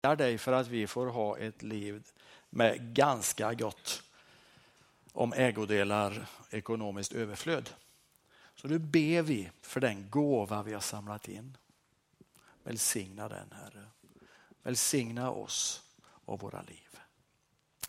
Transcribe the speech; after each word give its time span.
dig 0.00 0.38
för 0.38 0.52
att 0.52 0.68
vi 0.68 0.86
får 0.86 1.06
ha 1.06 1.38
ett 1.38 1.62
liv 1.62 2.02
med 2.50 2.94
ganska 2.94 3.54
gott 3.54 4.02
om 5.12 5.32
ägodelar, 5.32 6.26
ekonomiskt 6.50 7.12
överflöd. 7.12 7.70
Så 8.54 8.68
nu 8.68 8.78
ber 8.78 9.22
vi 9.22 9.50
för 9.62 9.80
den 9.80 10.10
gåva 10.10 10.62
vi 10.62 10.72
har 10.72 10.80
samlat 10.80 11.28
in. 11.28 11.56
Välsigna 12.62 13.28
den 13.28 13.52
Herre. 13.52 13.84
Välsigna 14.62 15.30
oss 15.30 15.82
och 16.02 16.42
våra 16.42 16.62
liv. 16.62 17.00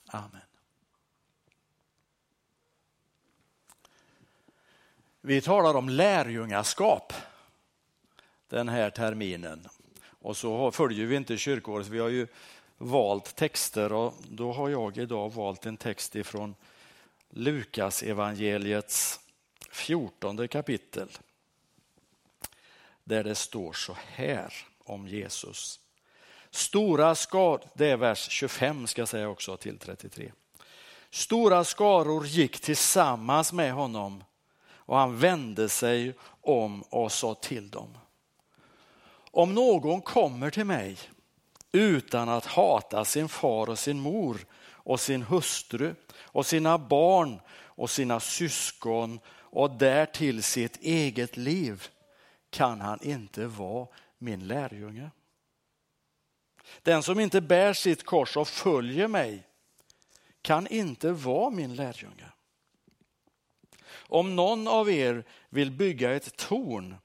Amen. 0.05 0.41
Vi 5.21 5.41
talar 5.41 5.73
om 5.73 5.89
lärjungaskap 5.89 7.13
den 8.47 8.69
här 8.69 8.89
terminen. 8.89 9.67
Och 10.21 10.37
så 10.37 10.71
följer 10.71 11.05
vi 11.05 11.15
inte 11.15 11.37
kyrkåret, 11.37 11.87
vi 11.87 11.99
har 11.99 12.09
ju 12.09 12.27
valt 12.77 13.35
texter 13.35 13.93
och 13.93 14.13
då 14.29 14.51
har 14.51 14.69
jag 14.69 14.97
idag 14.97 15.33
valt 15.33 15.65
en 15.65 15.77
text 15.77 16.15
ifrån 16.15 16.55
Lukas 17.29 18.03
evangeliets 18.03 19.19
14 19.71 20.47
kapitel. 20.47 21.09
Där 23.03 23.23
det 23.23 23.35
står 23.35 23.73
så 23.73 23.97
här 24.05 24.53
om 24.83 25.07
Jesus. 25.07 25.79
Stora 26.49 27.15
skar, 27.15 27.61
det 27.73 27.89
är 27.89 27.97
vers 27.97 28.29
25 28.29 28.87
ska 28.87 29.01
jag 29.01 29.09
säga 29.09 29.29
också 29.29 29.57
till 29.57 29.77
33. 29.77 30.31
Stora 31.09 31.63
skaror 31.63 32.25
gick 32.25 32.59
tillsammans 32.59 33.53
med 33.53 33.73
honom 33.73 34.23
och 34.69 34.97
han 34.97 35.17
vände 35.17 35.69
sig 35.69 36.13
om 36.41 36.81
och 36.81 37.11
sa 37.11 37.35
till 37.35 37.69
dem. 37.69 37.97
Om 39.31 39.53
någon 39.55 40.01
kommer 40.01 40.49
till 40.49 40.65
mig 40.65 40.97
utan 41.71 42.29
att 42.29 42.45
hata 42.45 43.05
sin 43.05 43.29
far 43.29 43.69
och 43.69 43.79
sin 43.79 43.99
mor 43.99 44.45
och 44.63 44.99
sin 44.99 45.23
hustru 45.23 45.95
och 46.13 46.45
sina 46.45 46.77
barn 46.77 47.39
och 47.51 47.89
sina 47.89 48.19
syskon 48.19 49.19
och 49.27 49.71
därtill 49.71 50.43
sitt 50.43 50.77
eget 50.81 51.37
liv 51.37 51.87
kan 52.49 52.81
han 52.81 52.99
inte 53.01 53.47
vara 53.47 53.87
min 54.17 54.47
lärjunge. 54.47 55.09
Den 56.81 57.03
som 57.03 57.19
inte 57.19 57.41
bär 57.41 57.73
sitt 57.73 58.05
kors 58.05 58.37
och 58.37 58.47
följer 58.47 59.07
mig 59.07 59.47
kan 60.41 60.67
inte 60.67 61.11
vara 61.11 61.49
min 61.49 61.75
lärjunge. 61.75 62.25
Om 63.93 64.35
någon 64.35 64.67
av 64.67 64.89
er 64.89 65.23
vill 65.49 65.71
bygga 65.71 66.11
ett 66.11 66.35
torn 66.37 66.95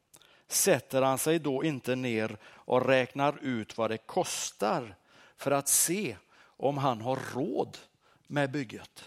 sätter 0.49 1.03
han 1.03 1.19
sig 1.19 1.39
då 1.39 1.65
inte 1.65 1.97
ner 1.97 2.37
och 2.45 2.87
räknar 2.87 3.39
ut 3.43 3.79
vad 3.79 3.91
det 3.91 3.99
kostar 3.99 4.95
för 5.37 5.51
att 5.51 5.69
se 5.69 6.17
om 6.57 6.79
han 6.79 7.01
har 7.01 7.19
råd 7.35 7.79
med 8.27 8.51
bygget. 8.51 9.05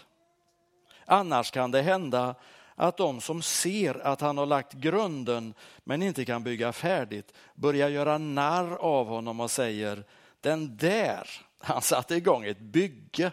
Annars 1.04 1.50
kan 1.50 1.70
det 1.70 1.82
hända 1.82 2.34
att 2.74 2.96
de 2.96 3.20
som 3.20 3.42
ser 3.42 4.06
att 4.06 4.20
han 4.20 4.38
har 4.38 4.46
lagt 4.46 4.72
grunden 4.72 5.54
men 5.84 6.02
inte 6.02 6.24
kan 6.24 6.42
bygga 6.42 6.72
färdigt 6.72 7.32
börjar 7.54 7.88
göra 7.88 8.18
narr 8.18 8.76
av 8.76 9.06
honom 9.06 9.40
och 9.40 9.50
säger 9.50 10.04
den 10.40 10.76
där, 10.76 11.30
han 11.58 11.82
satte 11.82 12.16
igång 12.16 12.44
ett 12.44 12.60
bygge 12.60 13.32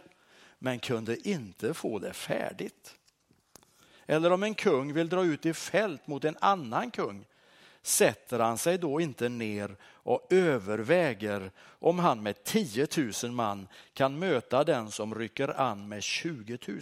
men 0.59 0.79
kunde 0.79 1.29
inte 1.29 1.73
få 1.73 1.99
det 1.99 2.13
färdigt. 2.13 2.95
Eller 4.05 4.31
om 4.31 4.43
en 4.43 4.55
kung 4.55 4.93
vill 4.93 5.09
dra 5.09 5.23
ut 5.23 5.45
i 5.45 5.53
fält 5.53 6.07
mot 6.07 6.25
en 6.25 6.37
annan 6.39 6.91
kung 6.91 7.25
sätter 7.87 8.39
han 8.39 8.57
sig 8.57 8.77
då 8.77 9.01
inte 9.01 9.29
ner 9.29 9.75
och 9.83 10.27
överväger 10.29 11.51
om 11.59 11.99
han 11.99 12.23
med 12.23 12.43
10 12.43 12.87
000 13.23 13.31
man 13.31 13.67
kan 13.93 14.19
möta 14.19 14.63
den 14.63 14.91
som 14.91 15.15
rycker 15.15 15.59
an 15.59 15.87
med 15.87 16.03
20 16.03 16.57
000. 16.67 16.81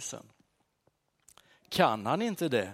Kan 1.68 2.06
han 2.06 2.22
inte 2.22 2.48
det 2.48 2.72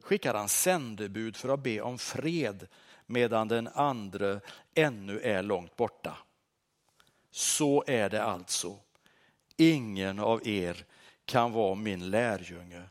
skickar 0.00 0.34
han 0.34 0.48
sändebud 0.48 1.36
för 1.36 1.48
att 1.48 1.62
be 1.62 1.80
om 1.80 1.98
fred 1.98 2.66
medan 3.06 3.48
den 3.48 3.68
andra 3.68 4.40
ännu 4.74 5.20
är 5.20 5.42
långt 5.42 5.76
borta. 5.76 6.16
Så 7.30 7.84
är 7.86 8.10
det 8.10 8.22
alltså. 8.22 8.78
Ingen 9.56 10.18
av 10.18 10.48
er 10.48 10.84
kan 11.24 11.52
vara 11.52 11.74
min 11.74 12.10
lärjunge 12.10 12.82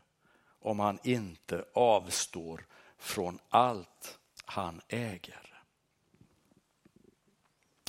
om 0.60 0.80
han 0.80 0.98
inte 1.02 1.64
avstår 1.74 2.66
från 2.98 3.38
allt 3.48 4.18
han 4.46 4.80
äger. 4.88 5.62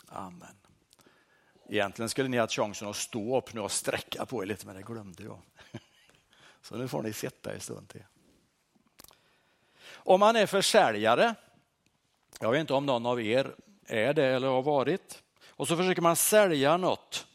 Amen. 0.07 0.55
Egentligen 1.69 2.09
skulle 2.09 2.29
ni 2.29 2.37
ha 2.37 2.47
chansen 2.47 2.87
att 2.87 2.95
stå 2.95 3.37
upp 3.37 3.53
nu 3.53 3.61
och 3.61 3.71
sträcka 3.71 4.25
på 4.25 4.43
er 4.43 4.47
lite, 4.47 4.65
men 4.65 4.75
det 4.75 4.81
glömde 4.81 5.23
jag. 5.23 5.41
Så 6.61 6.75
nu 6.75 6.87
får 6.87 7.03
ni 7.03 7.13
sitta 7.13 7.53
en 7.53 7.59
stund 7.59 7.89
till. 7.89 8.03
Om 9.93 10.19
man 10.19 10.35
är 10.35 10.45
försäljare, 10.45 11.35
jag 12.39 12.51
vet 12.51 12.59
inte 12.61 12.73
om 12.73 12.85
någon 12.85 13.05
av 13.05 13.21
er 13.21 13.55
är 13.87 14.13
det 14.13 14.25
eller 14.25 14.47
har 14.47 14.61
varit, 14.61 15.23
och 15.47 15.67
så 15.67 15.77
försöker 15.77 16.01
man 16.01 16.15
sälja 16.15 16.77
något, 16.77 17.27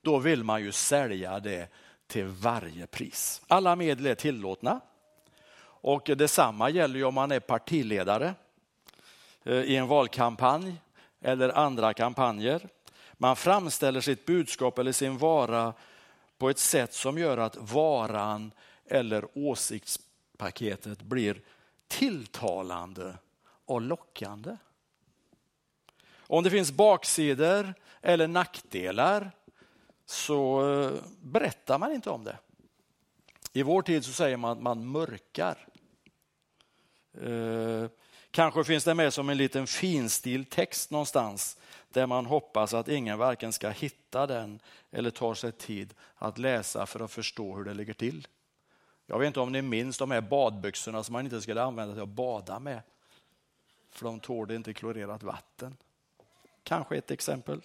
då 0.00 0.18
vill 0.18 0.44
man 0.44 0.62
ju 0.62 0.72
sälja 0.72 1.40
det 1.40 1.68
till 2.06 2.26
varje 2.26 2.86
pris. 2.86 3.42
Alla 3.48 3.76
medel 3.76 4.06
är 4.06 4.14
tillåtna. 4.14 4.80
Och 5.58 6.10
detsamma 6.16 6.70
gäller 6.70 6.96
ju 6.96 7.04
om 7.04 7.14
man 7.14 7.32
är 7.32 7.40
partiledare 7.40 8.34
Eh, 9.46 9.62
i 9.62 9.76
en 9.76 9.86
valkampanj 9.86 10.74
eller 11.20 11.48
andra 11.48 11.94
kampanjer. 11.94 12.68
Man 13.12 13.36
framställer 13.36 14.00
sitt 14.00 14.26
budskap 14.26 14.78
eller 14.78 14.92
sin 14.92 15.18
vara 15.18 15.74
på 16.38 16.50
ett 16.50 16.58
sätt 16.58 16.94
som 16.94 17.18
gör 17.18 17.38
att 17.38 17.56
varan 17.56 18.52
eller 18.86 19.28
åsiktspaketet 19.34 21.02
blir 21.02 21.40
tilltalande 21.88 23.18
och 23.64 23.80
lockande. 23.80 24.56
Om 26.18 26.44
det 26.44 26.50
finns 26.50 26.72
baksidor 26.72 27.74
eller 28.02 28.26
nackdelar 28.28 29.30
så 30.06 30.70
eh, 30.72 30.92
berättar 31.20 31.78
man 31.78 31.92
inte 31.92 32.10
om 32.10 32.24
det. 32.24 32.38
I 33.52 33.62
vår 33.62 33.82
tid 33.82 34.04
så 34.04 34.12
säger 34.12 34.36
man 34.36 34.50
att 34.50 34.62
man 34.62 34.86
mörkar. 34.86 35.68
Eh, 37.22 37.65
Kanske 38.36 38.64
finns 38.64 38.84
det 38.84 38.94
med 38.94 39.12
som 39.12 39.28
en 39.28 39.36
liten 39.36 39.66
finstil 39.66 40.44
text 40.44 40.90
någonstans 40.90 41.56
där 41.88 42.06
man 42.06 42.26
hoppas 42.26 42.74
att 42.74 42.88
ingen 42.88 43.18
varken 43.18 43.52
ska 43.52 43.70
hitta 43.70 44.26
den 44.26 44.60
eller 44.90 45.10
tar 45.10 45.34
sig 45.34 45.52
tid 45.52 45.94
att 46.14 46.38
läsa 46.38 46.86
för 46.86 47.00
att 47.00 47.10
förstå 47.10 47.56
hur 47.56 47.64
det 47.64 47.74
ligger 47.74 47.94
till. 47.94 48.26
Jag 49.06 49.18
vet 49.18 49.26
inte 49.26 49.40
om 49.40 49.52
ni 49.52 49.62
minns 49.62 49.98
de 49.98 50.10
här 50.10 50.20
badbyxorna 50.20 51.02
som 51.02 51.12
man 51.12 51.24
inte 51.24 51.40
skulle 51.40 51.62
använda 51.62 51.94
till 51.94 52.02
att 52.02 52.08
bada 52.08 52.58
med. 52.58 52.80
För 53.90 54.04
de 54.04 54.20
tålde 54.20 54.54
inte 54.54 54.74
klorerat 54.74 55.22
vatten. 55.22 55.76
Kanske 56.62 56.96
ett 56.96 57.10
exempel. 57.10 57.60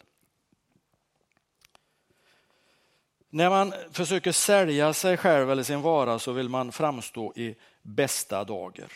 När 3.29 3.49
man 3.49 3.73
försöker 3.91 4.31
sälja 4.31 4.93
sig 4.93 5.17
själv 5.17 5.51
eller 5.51 5.63
sin 5.63 5.81
vara 5.81 6.19
så 6.19 6.31
vill 6.31 6.49
man 6.49 6.71
framstå 6.71 7.33
i 7.35 7.55
bästa 7.81 8.43
dagar. 8.43 8.91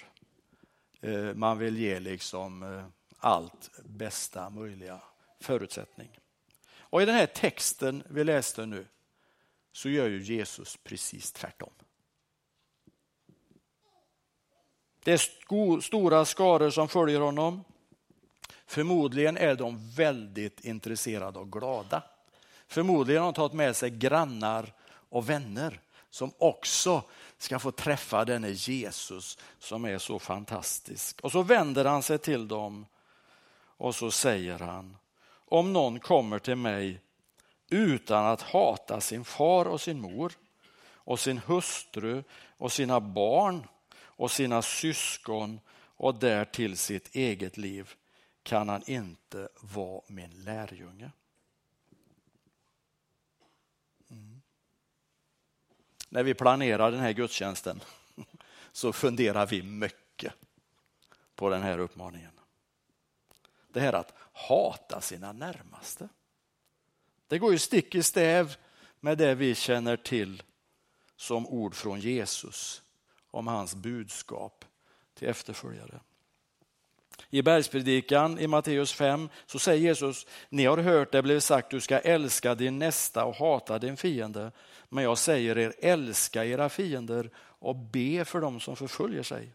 Eh, 1.06 1.34
man 1.34 1.58
vill 1.58 1.78
ge 1.78 2.00
liksom 2.00 2.64
eh, 2.64 2.86
allt 3.18 3.72
bästa 3.86 4.50
möjliga 4.50 5.02
förutsättning. 5.40 6.20
Och 6.78 7.02
i 7.02 7.06
den 7.06 7.16
här 7.16 7.26
texten 7.26 8.04
vi 8.10 8.24
läste 8.24 8.66
nu 8.66 8.88
så 9.72 9.90
gör 9.90 10.08
ju 10.08 10.22
Jesus 10.22 10.78
precis 10.84 11.32
tvärtom. 11.32 11.74
Det 15.04 15.12
är 15.12 15.82
stora 15.82 16.26
skaror 16.26 16.70
som 16.70 16.88
följer 16.88 17.20
honom. 17.20 17.64
Förmodligen 18.66 19.38
är 19.38 19.56
de 19.56 19.92
väldigt 19.92 20.66
intresserade 20.66 21.40
och 21.40 21.52
glada. 21.52 22.04
Förmodligen 22.68 23.22
har 23.22 23.32
de 23.32 23.36
tagit 23.36 23.54
med 23.54 23.76
sig 23.76 23.90
grannar 23.90 24.74
och 24.88 25.30
vänner 25.30 25.82
som 26.16 26.32
också 26.38 27.04
ska 27.38 27.60
få 27.60 27.72
träffa 27.72 28.26
denne 28.26 28.50
Jesus 28.50 29.38
som 29.60 29.86
är 29.86 29.98
så 29.98 30.20
fantastisk. 30.20 31.22
Och 31.22 31.32
så 31.32 31.44
vänder 31.44 31.86
han 31.86 32.04
sig 32.04 32.18
till 32.18 32.48
dem 32.48 32.86
och 33.78 33.96
så 33.96 34.12
säger 34.12 34.60
han, 34.60 34.98
om 35.30 35.74
någon 35.74 36.00
kommer 36.00 36.40
till 36.40 36.56
mig 36.56 37.02
utan 37.70 38.26
att 38.26 38.42
hata 38.42 39.02
sin 39.02 39.26
far 39.26 39.66
och 39.66 39.82
sin 39.82 40.02
mor 40.02 40.34
och 40.88 41.20
sin 41.20 41.38
hustru 41.38 42.24
och 42.58 42.72
sina 42.72 43.00
barn 43.00 43.68
och 43.98 44.32
sina 44.32 44.62
syskon 44.62 45.60
och 45.98 46.16
därtill 46.16 46.78
sitt 46.78 47.16
eget 47.16 47.58
liv 47.58 47.94
kan 48.44 48.70
han 48.70 48.84
inte 48.88 49.50
vara 49.62 50.02
min 50.08 50.32
lärjunge. 50.44 51.12
När 56.16 56.24
vi 56.24 56.34
planerar 56.34 56.92
den 56.92 57.00
här 57.00 57.12
gudstjänsten 57.12 57.82
så 58.72 58.94
funderar 58.94 59.46
vi 59.46 59.64
mycket 59.64 60.34
på 61.36 61.50
den 61.50 61.62
här 61.62 61.80
uppmaningen. 61.80 62.32
Det 63.68 63.80
här 63.80 63.94
att 63.94 64.14
hata 64.34 65.02
sina 65.02 65.32
närmaste. 65.32 66.10
Det 67.28 67.40
går 67.40 67.52
ju 67.52 67.60
stick 67.60 67.96
i 67.96 68.04
stäv 68.04 68.56
med 69.00 69.18
det 69.18 69.36
vi 69.36 69.56
känner 69.56 69.98
till 69.98 70.44
som 71.16 71.48
ord 71.48 71.76
från 71.76 72.00
Jesus 72.00 72.82
om 73.32 73.48
hans 73.48 73.76
budskap 73.76 74.66
till 75.14 75.28
efterföljare. 75.28 76.00
I 77.30 77.42
bergspredikan 77.42 78.40
i 78.40 78.48
Matteus 78.48 78.94
5 78.94 79.30
så 79.46 79.60
säger 79.60 79.82
Jesus, 79.82 80.28
ni 80.50 80.66
har 80.66 80.78
hört 80.78 81.12
det 81.12 81.22
blev 81.22 81.40
sagt 81.40 81.72
du 81.72 81.82
ska 81.82 82.00
älska 82.00 82.56
din 82.56 82.80
nästa 82.80 83.26
och 83.26 83.36
hata 83.36 83.80
din 83.80 83.98
fiende. 83.98 84.52
Men 84.90 85.04
jag 85.04 85.18
säger 85.18 85.58
er, 85.58 85.74
älska 85.80 86.46
era 86.46 86.70
fiender 86.70 87.30
och 87.38 87.76
be 87.76 88.26
för 88.26 88.42
dem 88.42 88.60
som 88.60 88.76
förföljer 88.76 89.24
sig. 89.24 89.54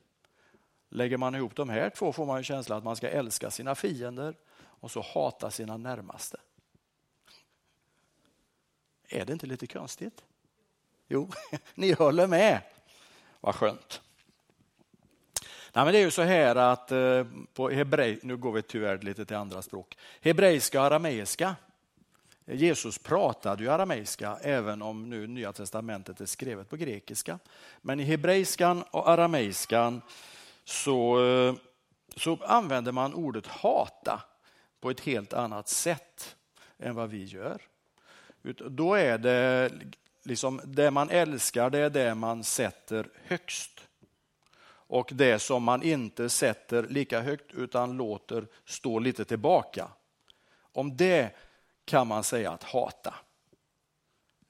Lägger 0.89 1.17
man 1.17 1.35
ihop 1.35 1.57
de 1.57 1.69
här 1.69 1.91
två 1.91 2.13
får 2.13 2.27
man 2.27 2.37
en 2.37 2.45
känsla 2.45 2.77
att 2.77 2.85
man 2.85 2.97
ska 2.97 3.09
älska 3.09 3.51
sina 3.51 3.75
fiender 3.75 4.37
och 4.63 4.91
så 4.91 5.01
hata 5.01 5.51
sina 5.51 5.77
närmaste. 5.77 6.37
Är 9.09 9.25
det 9.25 9.33
inte 9.33 9.47
lite 9.47 9.67
konstigt? 9.67 10.25
Jo, 11.09 11.31
ni 11.75 11.93
håller 11.93 12.27
med. 12.27 12.61
Vad 13.41 13.55
skönt. 13.55 14.01
Nej, 15.73 15.85
men 15.85 15.93
det 15.93 15.99
är 15.99 16.05
ju 16.05 16.11
så 16.11 16.23
här 16.23 16.57
att 16.57 16.93
eh, 16.93 17.27
på 17.55 17.71
hebrej, 17.71 18.19
nu 18.23 18.37
går 18.37 18.53
vi 18.53 18.63
tyvärr 18.63 18.99
lite 18.99 19.25
till 19.25 19.37
andra 19.37 19.63
språk. 19.63 19.99
Hebreiska 20.21 20.81
och 20.81 20.87
arameiska. 20.87 21.57
Jesus 22.45 22.99
pratade 22.99 23.63
ju 23.63 23.71
arameiska 23.71 24.39
även 24.43 24.83
om 24.83 25.11
nu 25.11 25.27
Nya 25.27 25.53
testamentet 25.53 26.21
är 26.21 26.27
skrivet 26.27 26.71
på 26.71 26.77
grekiska. 26.77 27.39
Men 27.81 28.01
i 28.01 28.05
hebreiskan 28.05 28.83
och 28.91 29.09
arameiskan 29.09 30.03
så, 30.65 31.27
eh, 31.27 31.55
så 32.17 32.39
använder 32.45 32.93
man 32.93 33.15
ordet 33.15 33.47
hata 33.47 34.23
på 34.81 34.91
ett 34.91 35.01
helt 35.01 35.33
annat 35.33 35.69
sätt 35.69 36.37
än 36.79 36.95
vad 36.95 37.11
vi 37.11 37.25
gör. 37.25 37.63
Då 38.69 38.95
är 38.95 39.19
det 39.19 39.73
liksom 40.23 40.61
det 40.65 40.91
man 40.91 41.11
älskar, 41.11 41.71
det 41.71 41.79
är 41.79 41.91
det 41.91 42.15
man 42.15 42.45
sätter 42.45 43.09
högst. 43.25 43.87
Och 44.93 45.11
det 45.13 45.39
som 45.39 45.63
man 45.63 45.83
inte 45.83 46.29
sätter 46.29 46.83
lika 46.83 47.21
högt 47.21 47.55
utan 47.55 47.97
låter 47.97 48.47
stå 48.65 48.99
lite 48.99 49.25
tillbaka. 49.25 49.89
Om 50.73 50.97
det 50.97 51.37
kan 51.85 52.07
man 52.07 52.25
säga 52.25 52.51
att 52.51 52.63
hata. 52.63 53.15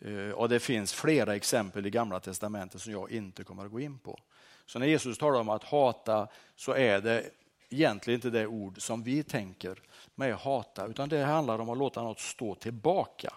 Eh, 0.01 0.31
och 0.31 0.49
det 0.49 0.61
finns 0.61 0.93
flera 0.93 1.37
exempel 1.37 1.87
i 1.87 1.91
Gamla 1.91 2.21
Testamentet 2.21 2.81
som 2.81 2.93
jag 2.93 3.11
inte 3.11 3.45
kommer 3.45 3.65
att 3.65 3.71
gå 3.71 3.81
in 3.81 3.99
på. 3.99 4.19
Så 4.67 4.79
när 4.79 4.87
Jesus 4.87 5.19
talar 5.19 5.41
om 5.41 5.49
att 5.49 5.65
hata 5.65 6.29
så 6.57 6.75
är 6.75 7.01
det 7.01 7.31
egentligen 7.69 8.19
inte 8.19 8.31
det 8.31 8.47
ord 8.47 8.83
som 8.83 9.03
vi 9.03 9.23
tänker 9.23 9.83
med 10.15 10.35
hata, 10.35 10.87
utan 10.87 11.09
det 11.09 11.25
handlar 11.25 11.59
om 11.59 11.71
att 11.71 11.79
låta 11.79 12.03
något 12.03 12.21
stå 12.21 12.55
tillbaka. 12.55 13.35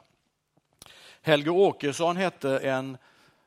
Helge 1.21 1.49
Åkesson 1.49 2.17
hette 2.17 2.59
en, 2.59 2.97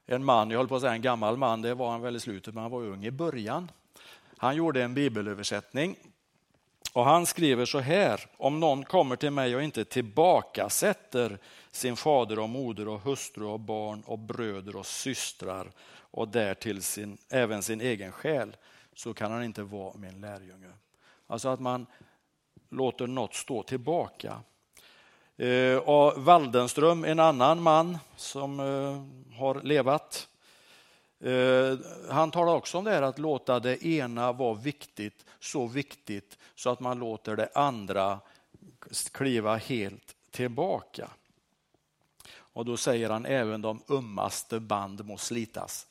en 0.06 0.24
man, 0.24 0.50
jag 0.50 0.58
håller 0.58 0.68
på 0.68 0.76
att 0.76 0.80
säga 0.80 0.92
en 0.92 1.02
gammal 1.02 1.36
man, 1.36 1.62
det 1.62 1.74
var 1.74 1.90
han 1.90 2.00
väl 2.00 2.16
i 2.16 2.20
slutet, 2.20 2.54
men 2.54 2.62
han 2.62 2.72
var 2.72 2.82
ung 2.82 3.04
i 3.04 3.10
början. 3.10 3.70
Han 4.36 4.56
gjorde 4.56 4.82
en 4.82 4.94
bibelöversättning 4.94 5.96
och 6.92 7.04
han 7.04 7.26
skriver 7.26 7.64
så 7.64 7.78
här, 7.78 8.26
om 8.36 8.60
någon 8.60 8.84
kommer 8.84 9.16
till 9.16 9.30
mig 9.30 9.56
och 9.56 9.62
inte 9.62 9.84
tillbakasätter 9.84 11.38
sin 11.70 11.96
fader 11.96 12.38
och 12.38 12.48
moder 12.48 12.88
och 12.88 13.00
hustru 13.00 13.44
och 13.44 13.60
barn 13.60 14.02
och 14.06 14.18
bröder 14.18 14.76
och 14.76 14.86
systrar 14.86 15.70
och 16.10 16.28
därtill 16.28 16.82
sin, 16.82 17.18
även 17.30 17.62
sin 17.62 17.80
egen 17.80 18.12
själ, 18.12 18.56
så 18.94 19.14
kan 19.14 19.32
han 19.32 19.44
inte 19.44 19.62
vara 19.62 19.96
min 19.96 20.20
lärjunge. 20.20 20.72
Alltså 21.26 21.48
att 21.48 21.60
man 21.60 21.86
låter 22.68 23.06
något 23.06 23.34
stå 23.34 23.62
tillbaka. 23.62 24.40
Eh, 25.38 25.76
och 25.76 26.22
Waldenström, 26.22 27.04
en 27.04 27.20
annan 27.20 27.62
man 27.62 27.98
som 28.16 28.60
eh, 28.60 29.36
har 29.38 29.62
levat, 29.62 30.28
eh, 31.20 31.78
han 32.10 32.30
talar 32.30 32.54
också 32.54 32.78
om 32.78 32.84
det 32.84 32.90
här 32.90 33.02
att 33.02 33.18
låta 33.18 33.60
det 33.60 33.86
ena 33.86 34.32
vara 34.32 34.54
viktigt, 34.54 35.24
så 35.40 35.66
viktigt 35.66 36.38
så 36.54 36.70
att 36.70 36.80
man 36.80 36.98
låter 36.98 37.36
det 37.36 37.48
andra 37.54 38.20
kliva 39.12 39.56
helt 39.56 40.16
tillbaka. 40.30 41.10
Och 42.36 42.64
då 42.64 42.76
säger 42.76 43.10
han 43.10 43.26
även 43.26 43.62
de 43.62 43.82
ömmaste 43.90 44.60
band 44.60 45.04
må 45.04 45.16
slitas. 45.16 45.86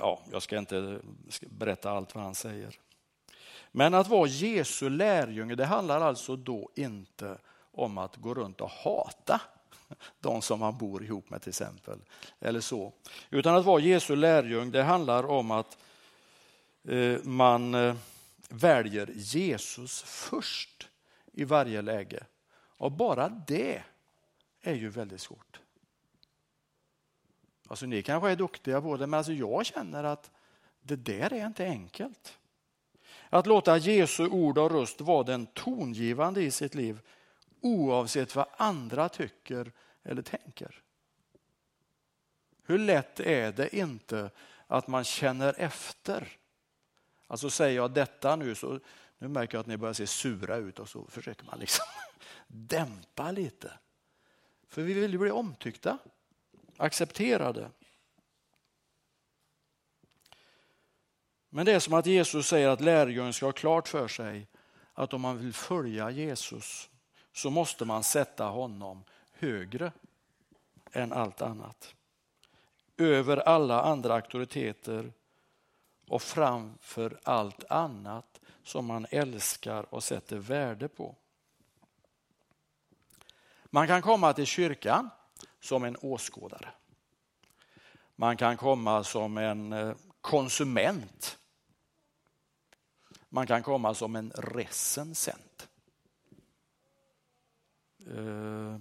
Ja, 0.00 0.20
jag 0.32 0.42
ska 0.42 0.58
inte 0.58 1.00
berätta 1.40 1.90
allt 1.90 2.14
vad 2.14 2.24
han 2.24 2.34
säger. 2.34 2.78
Men 3.72 3.94
att 3.94 4.08
vara 4.08 4.28
Jesu 4.28 4.90
lärjunge, 4.90 5.54
det 5.54 5.64
handlar 5.64 6.00
alltså 6.00 6.36
då 6.36 6.70
inte 6.74 7.38
om 7.78 7.98
att 7.98 8.16
gå 8.16 8.34
runt 8.34 8.60
och 8.60 8.70
hata 8.70 9.40
de 10.20 10.42
som 10.42 10.60
man 10.60 10.78
bor 10.78 11.04
ihop 11.04 11.30
med 11.30 11.42
till 11.42 11.48
exempel. 11.48 11.98
Eller 12.40 12.60
så. 12.60 12.92
Utan 13.30 13.56
att 13.56 13.64
vara 13.64 13.80
Jesu 13.80 14.16
lärjung, 14.16 14.70
det 14.70 14.82
handlar 14.82 15.26
om 15.26 15.50
att 15.50 15.78
eh, 16.84 17.18
man 17.22 17.74
eh, 17.74 17.96
väljer 18.48 19.10
Jesus 19.14 20.02
först 20.02 20.88
i 21.32 21.44
varje 21.44 21.82
läge. 21.82 22.24
Och 22.76 22.92
bara 22.92 23.28
det 23.28 23.82
är 24.62 24.74
ju 24.74 24.88
väldigt 24.88 25.20
svårt. 25.20 25.60
Alltså 27.68 27.86
ni 27.86 28.02
kanske 28.02 28.30
är 28.30 28.36
duktiga 28.36 28.80
på 28.80 28.96
det, 28.96 29.06
men 29.06 29.18
alltså 29.18 29.32
jag 29.32 29.66
känner 29.66 30.04
att 30.04 30.30
det 30.80 30.96
där 30.96 31.32
är 31.32 31.46
inte 31.46 31.64
enkelt. 31.64 32.38
Att 33.30 33.46
låta 33.46 33.76
Jesu 33.76 34.26
ord 34.28 34.58
och 34.58 34.70
röst 34.70 35.00
vara 35.00 35.22
den 35.22 35.46
tongivande 35.46 36.42
i 36.42 36.50
sitt 36.50 36.74
liv 36.74 37.00
oavsett 37.60 38.34
vad 38.34 38.46
andra 38.56 39.08
tycker 39.08 39.72
eller 40.02 40.22
tänker. 40.22 40.82
Hur 42.62 42.78
lätt 42.78 43.20
är 43.20 43.52
det 43.52 43.76
inte 43.76 44.30
att 44.66 44.88
man 44.88 45.04
känner 45.04 45.54
efter? 45.58 46.28
Alltså 47.26 47.50
säger 47.50 47.76
jag 47.76 47.90
detta 47.90 48.36
nu 48.36 48.54
så 48.54 48.80
nu 49.18 49.28
märker 49.28 49.54
jag 49.54 49.60
att 49.60 49.66
ni 49.66 49.76
börjar 49.76 49.92
se 49.92 50.06
sura 50.06 50.56
ut 50.56 50.78
och 50.78 50.88
så 50.88 51.06
försöker 51.06 51.44
man 51.44 51.58
liksom 51.58 51.84
dämpa 52.46 53.30
lite. 53.30 53.72
För 54.68 54.82
vi 54.82 54.92
vill 54.92 55.12
ju 55.12 55.18
bli 55.18 55.30
omtyckta, 55.30 55.98
accepterade. 56.76 57.70
Men 61.48 61.66
det 61.66 61.72
är 61.72 61.80
som 61.80 61.94
att 61.94 62.06
Jesus 62.06 62.48
säger 62.48 62.68
att 62.68 62.80
lärjungen 62.80 63.32
ska 63.32 63.46
ha 63.46 63.52
klart 63.52 63.88
för 63.88 64.08
sig 64.08 64.46
att 64.92 65.14
om 65.14 65.20
man 65.20 65.38
vill 65.38 65.52
följa 65.52 66.10
Jesus 66.10 66.90
så 67.38 67.50
måste 67.50 67.84
man 67.84 68.04
sätta 68.04 68.44
honom 68.44 69.04
högre 69.32 69.92
än 70.92 71.12
allt 71.12 71.42
annat. 71.42 71.94
Över 72.96 73.36
alla 73.36 73.82
andra 73.82 74.14
auktoriteter 74.14 75.12
och 76.08 76.22
framför 76.22 77.20
allt 77.22 77.64
annat 77.70 78.40
som 78.62 78.86
man 78.86 79.06
älskar 79.10 79.94
och 79.94 80.04
sätter 80.04 80.36
värde 80.36 80.88
på. 80.88 81.14
Man 83.64 83.86
kan 83.86 84.02
komma 84.02 84.32
till 84.32 84.46
kyrkan 84.46 85.10
som 85.60 85.84
en 85.84 85.96
åskådare. 85.96 86.68
Man 88.16 88.36
kan 88.36 88.56
komma 88.56 89.04
som 89.04 89.38
en 89.38 89.72
eh, 89.72 89.94
konsument. 90.20 91.38
Man 93.28 93.46
kan 93.46 93.62
komma 93.62 93.94
som 93.94 94.16
en 94.16 94.30
recensent. 94.30 95.47
Eh, 98.16 98.76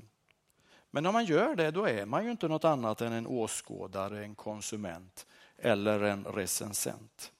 men 0.91 1.05
om 1.05 1.13
man 1.13 1.25
gör 1.25 1.55
det, 1.55 1.71
då 1.71 1.85
är 1.85 2.05
man 2.05 2.25
ju 2.25 2.31
inte 2.31 2.47
något 2.47 2.65
annat 2.65 3.01
än 3.01 3.13
en 3.13 3.27
åskådare, 3.27 4.23
en 4.23 4.35
konsument 4.35 5.25
eller 5.57 6.03
en 6.03 6.25
recensent. 6.25 7.31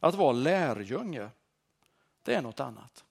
Att 0.00 0.14
vara 0.14 0.32
lärjunge, 0.32 1.28
det 2.22 2.34
är 2.34 2.42
något 2.42 2.60
annat. 2.60 3.04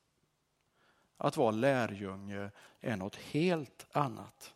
Att 1.17 1.37
vara 1.37 1.51
lärjunge 1.51 2.49
är 2.81 2.97
något 2.97 3.15
helt 3.15 3.85
annat. 3.91 4.53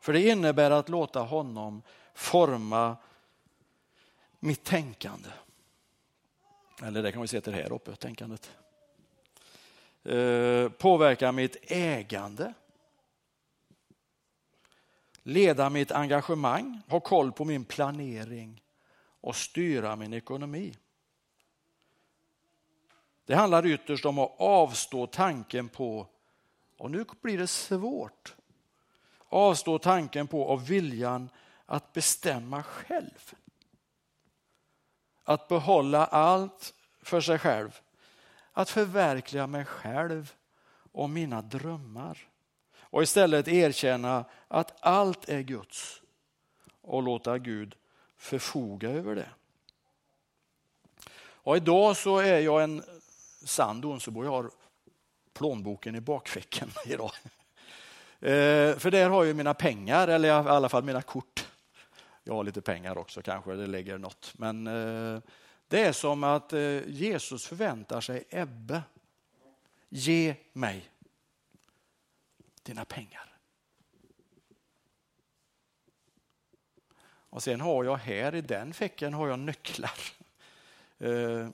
För 0.00 0.12
det 0.12 0.28
innebär 0.28 0.70
att 0.70 0.88
låta 0.88 1.20
honom 1.20 1.82
forma 2.14 2.96
mitt 4.40 4.64
tänkande. 4.64 5.28
Eller 6.82 7.02
det 7.02 7.12
kan 7.12 7.22
vi 7.22 7.28
se 7.28 7.40
till 7.40 7.54
här 7.54 7.72
uppe, 7.72 7.96
tänkandet. 7.96 8.50
Eh, 10.04 10.68
påverka 10.68 11.32
mitt 11.32 11.56
ägande. 11.62 12.54
Leda 15.28 15.70
mitt 15.70 15.92
engagemang, 15.92 16.80
ha 16.88 17.00
koll 17.00 17.32
på 17.32 17.44
min 17.44 17.64
planering 17.64 18.62
och 19.20 19.36
styra 19.36 19.96
min 19.96 20.12
ekonomi. 20.12 20.74
Det 23.24 23.34
handlar 23.34 23.66
ytterst 23.66 24.04
om 24.04 24.18
att 24.18 24.34
avstå 24.38 25.06
tanken 25.06 25.68
på, 25.68 26.06
och 26.78 26.90
nu 26.90 27.04
blir 27.22 27.38
det 27.38 27.46
svårt, 27.46 28.34
avstå 29.28 29.78
tanken 29.78 30.26
på 30.26 30.42
och 30.42 30.70
viljan 30.70 31.28
att 31.66 31.92
bestämma 31.92 32.62
själv 32.62 33.34
att 35.24 35.48
behålla 35.48 36.06
allt 36.06 36.74
för 37.02 37.20
sig 37.20 37.38
själv, 37.38 37.80
att 38.52 38.70
förverkliga 38.70 39.46
mig 39.46 39.64
själv 39.64 40.34
och 40.92 41.10
mina 41.10 41.42
drömmar 41.42 42.28
och 42.96 43.02
istället 43.02 43.48
erkänna 43.48 44.24
att 44.48 44.74
allt 44.80 45.28
är 45.28 45.40
Guds 45.40 46.02
och 46.82 47.02
låta 47.02 47.38
Gud 47.38 47.74
förfoga 48.16 48.90
över 48.90 49.14
det. 49.14 49.28
Och 51.18 51.56
idag 51.56 51.96
så 51.96 52.18
är 52.18 52.38
jag 52.38 52.62
en 52.62 52.82
sann 53.44 53.80
Donsebo. 53.80 54.24
Jag 54.24 54.30
har 54.30 54.50
plånboken 55.32 55.94
i 55.94 56.00
bakfickan 56.00 56.70
idag. 56.86 57.12
Eh, 58.20 58.78
för 58.78 58.90
där 58.90 59.08
har 59.08 59.24
jag 59.24 59.36
mina 59.36 59.54
pengar, 59.54 60.08
eller 60.08 60.28
i 60.28 60.32
alla 60.32 60.68
fall 60.68 60.84
mina 60.84 61.02
kort. 61.02 61.48
Jag 62.24 62.34
har 62.34 62.44
lite 62.44 62.60
pengar 62.60 62.98
också 62.98 63.22
kanske, 63.22 63.52
det 63.52 63.66
lägger 63.66 63.98
något. 63.98 64.32
Men 64.36 64.66
eh, 64.66 65.20
det 65.68 65.80
är 65.80 65.92
som 65.92 66.24
att 66.24 66.52
eh, 66.52 66.88
Jesus 66.88 67.46
förväntar 67.46 68.00
sig 68.00 68.24
Ebbe, 68.30 68.82
ge 69.88 70.34
mig 70.52 70.90
dina 72.66 72.84
pengar. 72.84 73.38
Och 77.36 77.42
sen 77.42 77.60
har 77.60 77.84
jag 77.84 77.96
här 77.96 78.34
i 78.34 78.40
den 78.40 78.74
fickan 78.74 79.14
har 79.14 79.28
jag 79.28 79.38
nycklar. 79.38 79.90
Eh, 80.98 81.48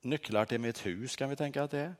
nycklar 0.00 0.44
till 0.44 0.60
mitt 0.60 0.86
hus 0.86 1.16
kan 1.16 1.30
vi 1.30 1.36
tänka 1.36 1.62
att 1.62 1.70
det 1.70 1.80
är. 1.80 1.94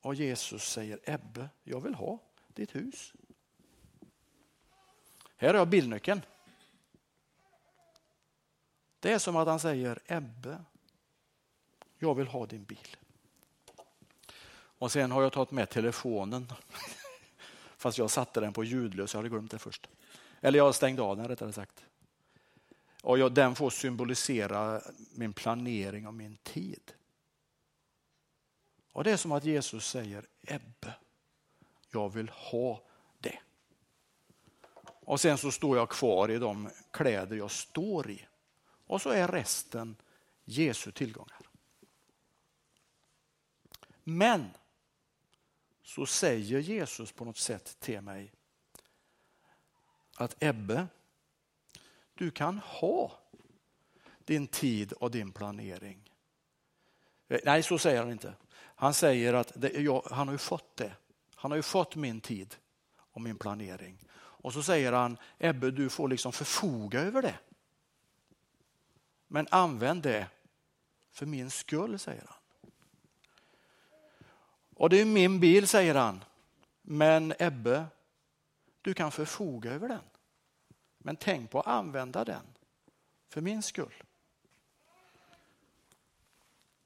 Och 0.00 0.14
Jesus 0.14 0.64
säger 0.70 1.00
Ebbe, 1.04 1.48
jag 1.62 1.80
vill 1.80 1.94
ha 1.94 2.18
ditt 2.48 2.74
hus. 2.74 3.12
Här 5.36 5.48
har 5.48 5.54
jag 5.54 5.68
bilnyckeln. 5.68 6.22
Det 9.00 9.12
är 9.12 9.18
som 9.18 9.36
att 9.36 9.48
han 9.48 9.60
säger 9.60 9.98
Ebbe, 10.06 10.64
jag 11.98 12.14
vill 12.14 12.26
ha 12.26 12.46
din 12.46 12.64
bil. 12.64 12.96
Och 14.78 14.92
sen 14.92 15.10
har 15.10 15.22
jag 15.22 15.32
tagit 15.32 15.50
med 15.50 15.70
telefonen. 15.70 16.52
Fast 17.76 17.98
jag 17.98 18.10
satte 18.10 18.40
den 18.40 18.52
på 18.52 18.64
ljudlös, 18.64 19.14
jag 19.14 19.18
hade 19.18 19.28
glömt 19.28 19.50
det 19.50 19.58
först. 19.58 19.88
Eller 20.40 20.58
jag 20.58 20.74
stängde 20.74 21.02
av 21.02 21.16
den 21.16 21.28
rättare 21.28 21.52
sagt. 21.52 21.84
Och 23.02 23.18
jag, 23.18 23.32
den 23.32 23.54
får 23.54 23.70
symbolisera 23.70 24.80
min 25.14 25.32
planering 25.32 26.06
och 26.06 26.14
min 26.14 26.36
tid. 26.36 26.92
Och 28.92 29.04
Det 29.04 29.10
är 29.10 29.16
som 29.16 29.32
att 29.32 29.44
Jesus 29.44 29.88
säger 29.88 30.26
Ebbe, 30.42 30.94
jag 31.90 32.08
vill 32.12 32.28
ha 32.28 32.82
det. 33.18 33.38
Och 34.84 35.20
sen 35.20 35.38
så 35.38 35.50
står 35.50 35.76
jag 35.76 35.88
kvar 35.88 36.30
i 36.30 36.38
de 36.38 36.70
kläder 36.90 37.36
jag 37.36 37.50
står 37.50 38.10
i. 38.10 38.26
Och 38.86 39.02
så 39.02 39.10
är 39.10 39.28
resten 39.28 39.96
Jesu 40.44 40.92
tillgångar. 40.92 41.38
Men 44.04 44.50
så 45.84 46.06
säger 46.06 46.58
Jesus 46.58 47.12
på 47.12 47.24
något 47.24 47.38
sätt 47.38 47.76
till 47.80 48.00
mig 48.00 48.32
att 50.16 50.42
Ebbe, 50.42 50.86
du 52.14 52.30
kan 52.30 52.58
ha 52.58 53.12
din 54.24 54.46
tid 54.46 54.92
och 54.92 55.10
din 55.10 55.32
planering. 55.32 56.12
Eh, 57.28 57.40
nej, 57.44 57.62
så 57.62 57.78
säger 57.78 58.00
han 58.02 58.12
inte. 58.12 58.34
Han 58.56 58.94
säger 58.94 59.34
att 59.34 59.52
det, 59.54 59.68
jag, 59.68 60.02
han 60.10 60.28
har 60.28 60.34
ju 60.34 60.38
fått 60.38 60.76
det. 60.76 60.92
Han 61.34 61.50
har 61.50 61.56
ju 61.56 61.62
fått 61.62 61.96
min 61.96 62.20
tid 62.20 62.56
och 62.96 63.20
min 63.20 63.38
planering. 63.38 63.98
Och 64.14 64.52
så 64.52 64.62
säger 64.62 64.92
han, 64.92 65.18
Ebbe 65.38 65.70
du 65.70 65.88
får 65.88 66.08
liksom 66.08 66.32
förfoga 66.32 67.00
över 67.00 67.22
det. 67.22 67.38
Men 69.26 69.46
använd 69.50 70.02
det 70.02 70.28
för 71.10 71.26
min 71.26 71.50
skull, 71.50 71.98
säger 71.98 72.24
han. 72.28 72.38
Och 74.76 74.90
det 74.90 75.00
är 75.00 75.04
min 75.04 75.40
bil, 75.40 75.68
säger 75.68 75.94
han. 75.94 76.24
Men 76.82 77.34
Ebbe, 77.38 77.86
du 78.82 78.94
kan 78.94 79.12
förfoga 79.12 79.70
över 79.70 79.88
den. 79.88 80.04
Men 80.98 81.16
tänk 81.16 81.50
på 81.50 81.60
att 81.60 81.66
använda 81.66 82.24
den 82.24 82.46
för 83.28 83.40
min 83.40 83.62
skull. 83.62 83.94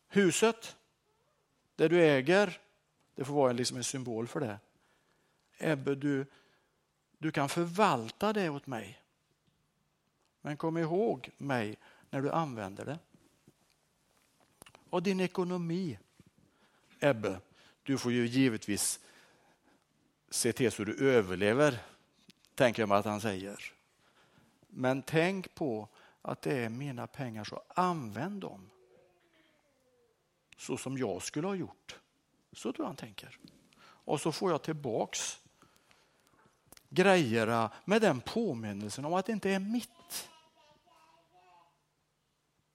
Huset, 0.09 0.77
det 1.77 1.89
du 1.89 2.03
äger, 2.03 2.61
det 3.15 3.25
får 3.25 3.35
vara 3.35 3.53
liksom 3.53 3.77
en 3.77 3.85
symbol 3.85 4.27
för 4.27 4.41
det. 4.41 4.59
Ebbe, 5.59 5.95
du, 5.95 6.27
du 7.19 7.33
kan 7.33 7.49
förvalta 7.49 8.33
det 8.33 8.49
åt 8.49 8.67
mig. 8.67 9.03
Men 10.41 10.57
kom 10.57 10.79
ihåg 10.79 11.31
mig 11.39 11.77
när 12.11 12.23
du 12.23 12.31
använder 12.31 12.85
det. 12.85 12.99
Och 14.91 15.03
din 15.03 15.21
ekonomi, 15.21 15.99
Ebbe, 17.01 17.41
du 17.89 17.99
får 17.99 18.13
ju 18.13 18.27
givetvis 18.27 19.01
se 20.31 20.53
till 20.53 20.73
så 20.73 20.85
du 20.85 21.11
överlever, 21.11 21.79
tänker 22.55 22.83
jag 22.83 22.89
mig 22.89 22.99
att 22.99 23.05
han 23.05 23.21
säger. 23.21 23.73
Men 24.69 25.03
tänk 25.03 25.55
på 25.55 25.89
att 26.23 26.43
det 26.43 26.59
är 26.59 26.69
mina 26.69 27.07
pengar, 27.07 27.45
så 27.45 27.63
använd 27.69 28.41
dem 28.41 28.71
så 30.57 30.77
som 30.77 30.99
jag 30.99 31.23
skulle 31.23 31.47
ha 31.47 31.55
gjort. 31.55 31.99
Så 32.53 32.73
tror 32.73 32.85
jag 32.85 32.87
han 32.87 32.97
tänker. 32.97 33.39
Och 33.81 34.21
så 34.21 34.33
får 34.33 34.51
jag 34.51 34.63
tillbaks 34.63 35.41
grejerna 36.89 37.73
med 37.85 38.03
den 38.03 38.21
påminnelsen 38.21 39.05
om 39.05 39.15
att 39.15 39.27
det 39.27 39.33
inte 39.33 39.51
är 39.51 39.59
mitt. 39.59 40.29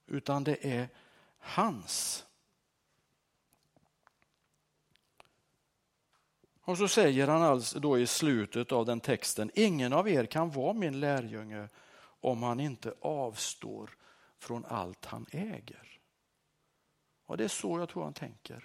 Utan 0.06 0.44
det 0.44 0.66
är 0.66 0.88
hans. 1.38 2.24
Och 6.66 6.78
så 6.78 6.88
säger 6.88 7.28
han 7.28 7.42
alltså 7.42 7.80
då 7.80 7.98
i 7.98 8.06
slutet 8.06 8.72
av 8.72 8.86
den 8.86 9.00
texten, 9.00 9.50
ingen 9.54 9.92
av 9.92 10.08
er 10.08 10.26
kan 10.26 10.50
vara 10.50 10.72
min 10.72 11.00
lärjunge 11.00 11.68
om 12.20 12.42
han 12.42 12.60
inte 12.60 12.94
avstår 13.00 13.90
från 14.38 14.64
allt 14.64 15.04
han 15.04 15.26
äger. 15.30 16.00
Och 17.26 17.36
Det 17.36 17.44
är 17.44 17.48
så 17.48 17.78
jag 17.78 17.88
tror 17.88 18.04
han 18.04 18.12
tänker. 18.12 18.64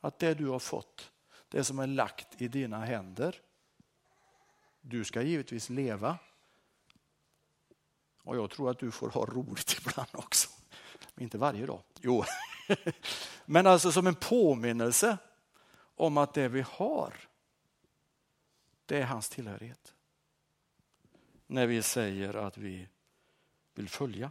Att 0.00 0.18
det 0.18 0.34
du 0.34 0.46
har 0.46 0.58
fått, 0.58 1.10
det 1.48 1.64
som 1.64 1.78
är 1.78 1.86
lagt 1.86 2.42
i 2.42 2.48
dina 2.48 2.84
händer, 2.84 3.40
du 4.80 5.04
ska 5.04 5.22
givetvis 5.22 5.70
leva. 5.70 6.18
Och 8.22 8.36
jag 8.36 8.50
tror 8.50 8.70
att 8.70 8.78
du 8.78 8.90
får 8.90 9.10
ha 9.10 9.26
roligt 9.26 9.76
ibland 9.86 10.08
också. 10.12 10.48
Inte 11.18 11.38
varje 11.38 11.66
dag, 11.66 11.80
jo. 12.00 12.24
Men 13.44 13.66
alltså 13.66 13.92
som 13.92 14.06
en 14.06 14.14
påminnelse 14.14 15.18
om 15.96 16.16
att 16.16 16.34
det 16.34 16.48
vi 16.48 16.60
har, 16.60 17.14
det 18.86 18.98
är 18.98 19.04
hans 19.04 19.28
tillhörighet. 19.28 19.94
När 21.46 21.66
vi 21.66 21.82
säger 21.82 22.34
att 22.34 22.58
vi 22.58 22.88
vill 23.74 23.88
följa. 23.88 24.30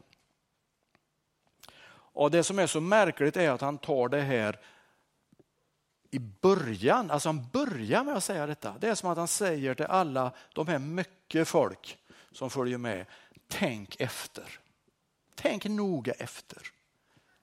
Och 1.87 2.31
Det 2.31 2.43
som 2.43 2.59
är 2.59 2.67
så 2.67 2.81
märkligt 2.81 3.37
är 3.37 3.49
att 3.49 3.61
han 3.61 3.77
tar 3.77 4.09
det 4.09 4.21
här 4.21 4.59
i 6.11 6.19
början, 6.19 7.11
alltså 7.11 7.29
han 7.29 7.47
börjar 7.49 8.03
med 8.03 8.15
att 8.15 8.23
säga 8.23 8.47
detta. 8.47 8.75
Det 8.79 8.87
är 8.87 8.95
som 8.95 9.09
att 9.09 9.17
han 9.17 9.27
säger 9.27 9.75
till 9.75 9.85
alla 9.85 10.31
de 10.53 10.67
här 10.67 10.79
mycket 10.79 11.47
folk 11.47 11.97
som 12.31 12.49
följer 12.49 12.77
med, 12.77 13.05
tänk 13.47 14.01
efter. 14.01 14.59
Tänk 15.35 15.65
noga 15.65 16.13
efter. 16.13 16.61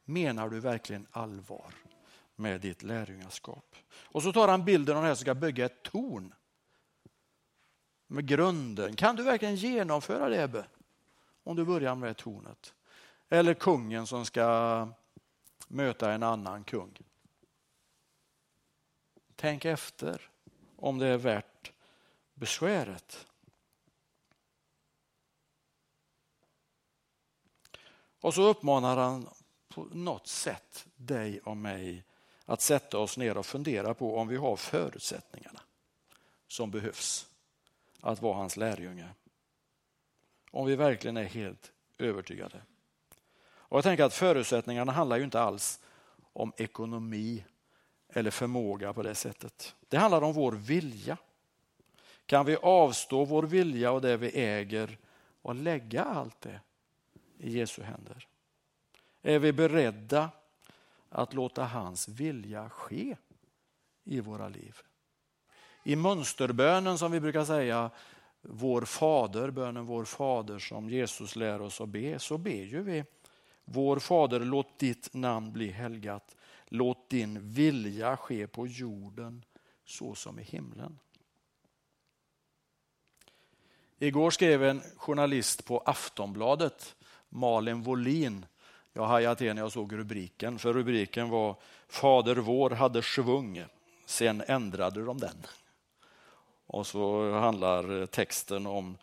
Menar 0.04 0.48
du 0.48 0.60
verkligen 0.60 1.06
allvar 1.10 1.74
med 2.42 2.60
ditt 2.60 2.82
lärjungaskap? 2.82 3.76
Och 3.92 4.22
så 4.22 4.32
tar 4.32 4.48
han 4.48 4.64
bilden 4.64 4.96
av 4.96 5.02
den 5.02 5.08
här 5.08 5.14
som 5.14 5.24
ska 5.24 5.34
bygga 5.34 5.66
ett 5.66 5.82
torn. 5.82 6.34
Med 8.06 8.26
grunden. 8.26 8.96
Kan 8.96 9.16
du 9.16 9.22
verkligen 9.22 9.56
genomföra 9.56 10.28
det 10.28 10.42
Ebbe? 10.42 10.66
Om 11.44 11.56
du 11.56 11.64
börjar 11.64 11.94
med 11.94 12.16
tornet. 12.16 12.74
Eller 13.28 13.54
kungen 13.54 14.06
som 14.06 14.24
ska 14.24 14.88
möta 15.68 16.12
en 16.12 16.22
annan 16.22 16.64
kung. 16.64 16.98
Tänk 19.36 19.64
efter 19.64 20.30
om 20.76 20.98
det 20.98 21.06
är 21.06 21.18
värt 21.18 21.72
besväret. 22.34 23.26
Och 28.20 28.34
så 28.34 28.42
uppmanar 28.42 28.96
han 28.96 29.28
på 29.68 29.84
något 29.84 30.26
sätt 30.26 30.86
dig 30.96 31.40
och 31.40 31.56
mig 31.56 32.04
att 32.46 32.60
sätta 32.60 32.98
oss 32.98 33.16
ner 33.16 33.36
och 33.36 33.46
fundera 33.46 33.94
på 33.94 34.16
om 34.16 34.28
vi 34.28 34.36
har 34.36 34.56
förutsättningarna 34.56 35.60
som 36.48 36.70
behövs 36.70 37.26
att 38.00 38.22
vara 38.22 38.36
hans 38.36 38.56
lärjunge. 38.56 39.08
Om 40.50 40.66
vi 40.66 40.76
verkligen 40.76 41.16
är 41.16 41.24
helt 41.24 41.72
övertygade. 41.98 42.62
Och 43.44 43.76
jag 43.76 43.84
tänker 43.84 44.04
att 44.04 44.14
förutsättningarna 44.14 44.92
handlar 44.92 45.16
ju 45.16 45.24
inte 45.24 45.40
alls 45.40 45.80
om 46.32 46.52
ekonomi 46.56 47.44
eller 48.08 48.30
förmåga 48.30 48.92
på 48.92 49.02
det 49.02 49.14
sättet. 49.14 49.74
Det 49.88 49.96
handlar 49.96 50.22
om 50.22 50.32
vår 50.32 50.52
vilja. 50.52 51.16
Kan 52.26 52.46
vi 52.46 52.56
avstå 52.56 53.24
vår 53.24 53.42
vilja 53.42 53.92
och 53.92 54.00
det 54.00 54.16
vi 54.16 54.40
äger 54.40 54.98
och 55.42 55.54
lägga 55.54 56.04
allt 56.04 56.40
det 56.40 56.60
i 57.38 57.58
Jesu 57.58 57.82
händer? 57.82 58.28
Är 59.22 59.38
vi 59.38 59.52
beredda 59.52 60.30
att 61.12 61.34
låta 61.34 61.64
hans 61.64 62.08
vilja 62.08 62.70
ske 62.70 63.16
i 64.04 64.20
våra 64.20 64.48
liv? 64.48 64.76
I 65.84 65.96
mönsterbönen 65.96 66.98
som 66.98 67.12
vi 67.12 67.20
brukar 67.20 67.44
säga, 67.44 67.90
vår 68.40 68.82
fader, 68.82 69.50
bönen 69.50 69.86
vår 69.86 70.04
fader 70.04 70.58
som 70.58 70.90
Jesus 70.90 71.36
lär 71.36 71.60
oss 71.60 71.80
att 71.80 71.88
be, 71.88 72.18
så 72.18 72.38
ber 72.38 72.64
ju 72.64 72.82
vi 72.82 73.04
Vår 73.64 73.98
fader, 73.98 74.40
låt 74.40 74.78
ditt 74.78 75.14
namn 75.14 75.52
bli 75.52 75.70
helgat. 75.70 76.36
Låt 76.66 77.10
din 77.10 77.50
vilja 77.50 78.16
ske 78.16 78.46
på 78.46 78.66
jorden 78.66 79.44
så 79.84 80.14
som 80.14 80.38
i 80.38 80.42
himlen. 80.42 80.98
Igår 83.98 84.30
skrev 84.30 84.64
en 84.64 84.80
journalist 84.96 85.64
på 85.64 85.78
Aftonbladet, 85.78 86.96
Malin 87.28 87.82
Wollin, 87.82 88.46
jag 88.92 89.06
hajade 89.06 89.36
till 89.36 89.54
när 89.54 89.62
jag 89.62 89.72
såg 89.72 89.92
rubriken, 89.92 90.58
för 90.58 90.72
rubriken 90.72 91.28
var 91.30 91.56
Fader 91.88 92.36
vår 92.36 92.70
hade 92.70 93.02
svung, 93.02 93.64
sen 94.06 94.42
ändrade 94.46 95.04
de 95.04 95.18
den. 95.18 95.46
Och 96.66 96.86
så 96.86 97.32
handlar 97.32 98.06
texten 98.06 98.66
om 98.66 98.96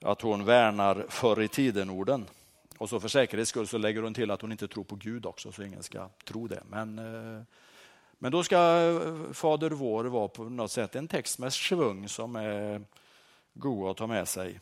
att 0.00 0.20
hon 0.20 0.44
värnar 0.44 1.06
förr 1.08 1.42
i 1.42 1.48
tiden-orden. 1.48 2.26
Och 2.78 2.88
så 2.88 3.00
för 3.00 3.08
säkerhets 3.08 3.50
skull 3.50 3.66
så 3.66 3.78
lägger 3.78 4.02
hon 4.02 4.14
till 4.14 4.30
att 4.30 4.42
hon 4.42 4.52
inte 4.52 4.68
tror 4.68 4.84
på 4.84 4.96
Gud 4.96 5.26
också, 5.26 5.52
så 5.52 5.62
ingen 5.62 5.82
ska 5.82 6.08
tro 6.24 6.46
det. 6.46 6.62
Men, 6.68 6.98
eh, 6.98 7.42
men 8.18 8.32
då 8.32 8.42
ska 8.42 8.56
eh, 8.56 9.32
Fader 9.32 9.70
vår 9.70 10.04
vara 10.04 10.28
på 10.28 10.44
något 10.44 10.70
sätt 10.70 10.96
en 10.96 11.08
text 11.08 11.38
med 11.38 11.52
svung 11.52 12.08
som 12.08 12.36
är 12.36 12.82
god 13.54 13.90
att 13.90 13.96
ta 13.96 14.06
med 14.06 14.28
sig. 14.28 14.60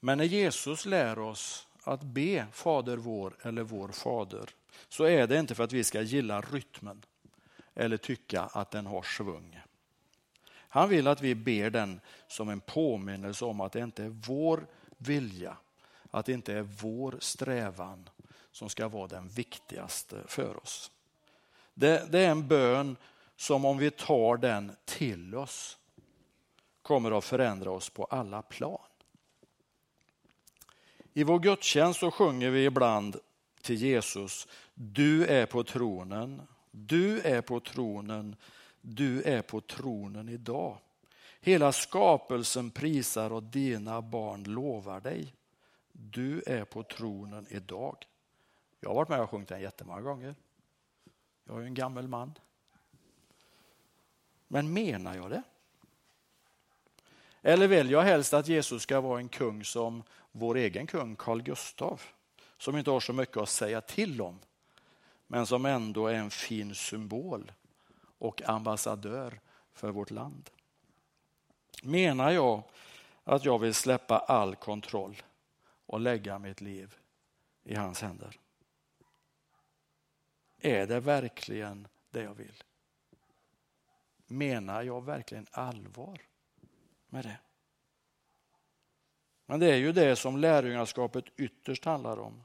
Men 0.00 0.18
när 0.18 0.24
Jesus 0.24 0.86
lär 0.86 1.18
oss 1.18 1.67
att 1.84 2.02
be 2.02 2.46
Fader 2.52 2.96
vår 2.96 3.36
eller 3.42 3.62
vår 3.62 3.88
Fader 3.88 4.50
så 4.88 5.04
är 5.04 5.26
det 5.26 5.38
inte 5.38 5.54
för 5.54 5.64
att 5.64 5.72
vi 5.72 5.84
ska 5.84 6.02
gilla 6.02 6.40
rytmen 6.40 7.02
eller 7.74 7.96
tycka 7.96 8.42
att 8.42 8.70
den 8.70 8.86
har 8.86 9.02
svung. 9.02 9.60
Han 10.50 10.88
vill 10.88 11.06
att 11.06 11.20
vi 11.20 11.34
ber 11.34 11.70
den 11.70 12.00
som 12.28 12.48
en 12.48 12.60
påminnelse 12.60 13.44
om 13.44 13.60
att 13.60 13.72
det 13.72 13.80
inte 13.80 14.04
är 14.04 14.08
vår 14.08 14.66
vilja, 14.98 15.56
att 16.10 16.26
det 16.26 16.32
inte 16.32 16.54
är 16.54 16.62
vår 16.62 17.16
strävan 17.20 18.08
som 18.52 18.68
ska 18.68 18.88
vara 18.88 19.06
den 19.06 19.28
viktigaste 19.28 20.22
för 20.26 20.62
oss. 20.62 20.90
Det, 21.74 22.12
det 22.12 22.18
är 22.18 22.30
en 22.30 22.48
bön 22.48 22.96
som 23.36 23.64
om 23.64 23.78
vi 23.78 23.90
tar 23.90 24.36
den 24.36 24.72
till 24.84 25.34
oss 25.34 25.78
kommer 26.82 27.18
att 27.18 27.24
förändra 27.24 27.70
oss 27.70 27.90
på 27.90 28.04
alla 28.04 28.42
plan. 28.42 28.87
I 31.18 31.24
vår 31.24 31.38
gudstjänst 31.38 32.00
så 32.00 32.10
sjunger 32.10 32.50
vi 32.50 32.64
ibland 32.64 33.16
till 33.62 33.76
Jesus, 33.76 34.48
du 34.74 35.26
är 35.26 35.46
på 35.46 35.64
tronen, 35.64 36.42
du 36.70 37.20
är 37.20 37.40
på 37.40 37.60
tronen, 37.60 38.36
du 38.80 39.22
är 39.22 39.42
på 39.42 39.60
tronen 39.60 40.28
idag. 40.28 40.78
Hela 41.40 41.72
skapelsen 41.72 42.70
prisar 42.70 43.32
och 43.32 43.42
dina 43.42 44.02
barn 44.02 44.44
lovar 44.44 45.00
dig. 45.00 45.34
Du 45.92 46.42
är 46.46 46.64
på 46.64 46.82
tronen 46.82 47.46
idag. 47.50 47.96
Jag 48.80 48.88
har 48.90 48.94
varit 48.94 49.08
med 49.08 49.20
och 49.20 49.30
sjungit 49.30 49.48
den 49.48 49.60
jättemånga 49.60 50.00
gånger. 50.00 50.34
Jag 51.44 51.60
är 51.60 51.64
en 51.64 51.74
gammal 51.74 52.08
man. 52.08 52.34
Men 54.48 54.72
menar 54.72 55.16
jag 55.16 55.30
det? 55.30 55.42
Eller 57.42 57.68
vill 57.68 57.90
jag 57.90 58.02
helst 58.02 58.34
att 58.34 58.48
Jesus 58.48 58.82
ska 58.82 59.00
vara 59.00 59.20
en 59.20 59.28
kung 59.28 59.64
som 59.64 60.02
vår 60.32 60.56
egen 60.56 60.86
kung 60.86 61.16
Carl 61.16 61.42
Gustav, 61.42 62.02
som 62.58 62.76
inte 62.76 62.90
har 62.90 63.00
så 63.00 63.12
mycket 63.12 63.36
att 63.36 63.48
säga 63.48 63.80
till 63.80 64.20
om, 64.20 64.38
men 65.26 65.46
som 65.46 65.66
ändå 65.66 66.06
är 66.06 66.14
en 66.14 66.30
fin 66.30 66.74
symbol 66.74 67.52
och 68.00 68.48
ambassadör 68.48 69.40
för 69.72 69.90
vårt 69.90 70.10
land. 70.10 70.50
Menar 71.82 72.30
jag 72.30 72.62
att 73.24 73.44
jag 73.44 73.58
vill 73.58 73.74
släppa 73.74 74.18
all 74.18 74.56
kontroll 74.56 75.22
och 75.86 76.00
lägga 76.00 76.38
mitt 76.38 76.60
liv 76.60 76.94
i 77.64 77.74
hans 77.74 78.02
händer? 78.02 78.40
Är 80.60 80.86
det 80.86 81.00
verkligen 81.00 81.88
det 82.10 82.22
jag 82.22 82.34
vill? 82.34 82.62
Menar 84.26 84.82
jag 84.82 85.04
verkligen 85.04 85.46
allvar 85.50 86.20
med 87.08 87.24
det? 87.24 87.38
Men 89.46 89.60
det 89.60 89.72
är 89.72 89.76
ju 89.76 89.92
det 89.92 90.16
som 90.16 90.36
lärjungaskapet 90.36 91.24
ytterst 91.36 91.84
handlar 91.84 92.18
om. 92.18 92.44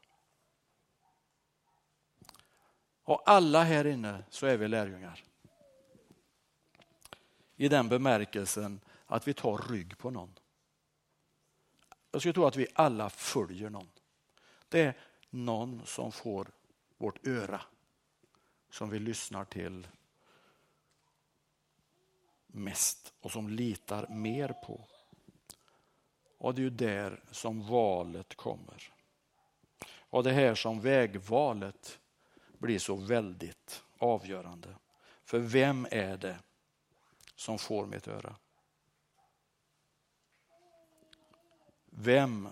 Och 3.03 3.29
alla 3.29 3.63
här 3.63 3.87
inne 3.87 4.23
så 4.29 4.45
är 4.45 4.57
vi 4.57 4.67
lärjungar. 4.67 5.23
I 7.55 7.69
den 7.69 7.89
bemärkelsen 7.89 8.81
att 9.05 9.27
vi 9.27 9.33
tar 9.33 9.57
rygg 9.57 9.97
på 9.97 10.09
någon. 10.09 10.39
Jag 12.11 12.21
skulle 12.21 12.33
tro 12.33 12.45
att 12.45 12.55
vi 12.55 12.67
alla 12.73 13.09
följer 13.09 13.69
någon. 13.69 13.89
Det 14.69 14.81
är 14.81 14.97
någon 15.29 15.85
som 15.85 16.11
får 16.11 16.51
vårt 16.97 17.27
öra, 17.27 17.61
som 18.69 18.89
vi 18.89 18.99
lyssnar 18.99 19.45
till 19.45 19.87
mest 22.53 23.13
och 23.21 23.31
som 23.31 23.49
litar 23.49 24.07
mer 24.07 24.49
på. 24.49 24.87
Och 26.37 26.55
det 26.55 26.61
är 26.61 26.63
ju 26.63 26.69
där 26.69 27.23
som 27.31 27.67
valet 27.67 28.35
kommer. 28.35 28.93
Och 29.89 30.23
det 30.23 30.29
är 30.29 30.33
här 30.33 30.55
som 30.55 30.81
vägvalet 30.81 31.99
blir 32.57 32.79
så 32.79 32.95
väldigt 32.95 33.83
avgörande. 33.97 34.75
För 35.23 35.39
vem 35.39 35.87
är 35.91 36.17
det 36.17 36.39
som 37.35 37.59
får 37.59 37.85
mitt 37.85 38.07
öra? 38.07 38.35
Vem 41.85 42.49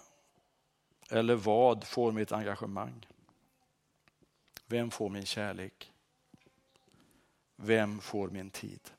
eller 1.10 1.36
vad 1.36 1.84
får 1.84 2.12
mitt 2.12 2.32
engagemang? 2.32 3.06
Vem 4.66 4.92
får 4.92 5.10
min 5.10 5.26
kärlek? 5.26 5.92
Vem 7.56 8.00
får 8.00 8.30
min 8.30 8.50
tid? 8.50 8.92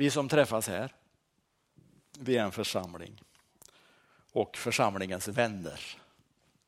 Vi 0.00 0.10
som 0.10 0.28
träffas 0.28 0.68
här, 0.68 0.94
vi 2.18 2.36
är 2.36 2.44
en 2.44 2.52
församling 2.52 3.22
och 4.32 4.56
församlingens 4.56 5.28
vänner, 5.28 5.80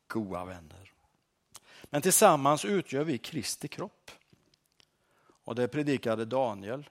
goda 0.07 0.45
vänner. 0.45 0.93
Men 1.83 2.01
tillsammans 2.01 2.65
utgör 2.65 3.03
vi 3.03 3.17
Kristi 3.17 3.67
kropp. 3.67 4.11
Och 5.43 5.55
det 5.55 5.67
predikade 5.67 6.25
Daniel 6.25 6.89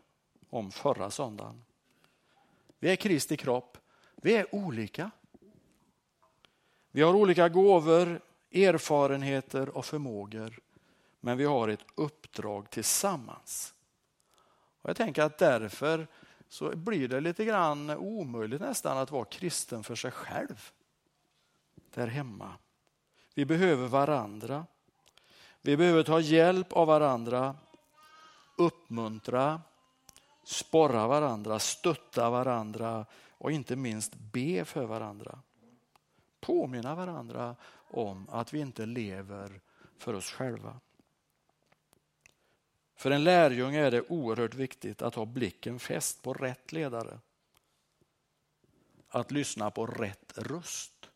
om 0.50 0.70
förra 0.70 1.10
söndagen. 1.10 1.64
Vi 2.78 2.90
är 2.90 2.96
Kristi 2.96 3.36
kropp, 3.36 3.78
vi 4.16 4.34
är 4.34 4.54
olika. 4.54 5.10
Vi 6.90 7.02
har 7.02 7.14
olika 7.14 7.48
gåvor, 7.48 8.20
erfarenheter 8.52 9.68
och 9.68 9.84
förmågor, 9.84 10.60
men 11.20 11.38
vi 11.38 11.44
har 11.44 11.68
ett 11.68 11.84
uppdrag 11.94 12.70
tillsammans. 12.70 13.74
Och 14.82 14.90
jag 14.90 14.96
tänker 14.96 15.22
att 15.22 15.38
därför 15.38 16.06
så 16.52 16.76
blir 16.76 17.08
det 17.08 17.20
lite 17.20 17.44
grann 17.44 17.90
omöjligt 17.90 18.60
nästan 18.60 18.98
att 18.98 19.10
vara 19.10 19.24
kristen 19.24 19.84
för 19.84 19.94
sig 19.94 20.10
själv 20.10 20.70
där 21.94 22.06
hemma. 22.06 22.52
Vi 23.34 23.44
behöver 23.44 23.88
varandra. 23.88 24.66
Vi 25.60 25.76
behöver 25.76 26.02
ta 26.02 26.20
hjälp 26.20 26.72
av 26.72 26.86
varandra, 26.86 27.56
uppmuntra, 28.58 29.60
sporra 30.44 31.06
varandra, 31.06 31.58
stötta 31.58 32.30
varandra 32.30 33.06
och 33.30 33.52
inte 33.52 33.76
minst 33.76 34.14
be 34.14 34.64
för 34.64 34.84
varandra. 34.84 35.38
Påminna 36.40 36.94
varandra 36.94 37.56
om 37.90 38.28
att 38.30 38.54
vi 38.54 38.60
inte 38.60 38.86
lever 38.86 39.60
för 39.98 40.14
oss 40.14 40.30
själva. 40.30 40.80
För 42.94 43.10
en 43.10 43.24
lärjunge 43.24 43.80
är 43.80 43.90
det 43.90 44.02
oerhört 44.02 44.54
viktigt 44.54 45.02
att 45.02 45.14
ha 45.14 45.24
blicken 45.24 45.78
fäst 45.78 46.22
på 46.22 46.34
rätt 46.34 46.72
ledare. 46.72 47.18
Att 49.08 49.30
lyssna 49.30 49.70
på 49.70 49.86
rätt 49.86 50.32
röst. 50.36 51.10